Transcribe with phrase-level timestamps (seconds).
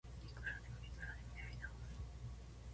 [0.27, 1.91] いくらでもいくらでもやり直す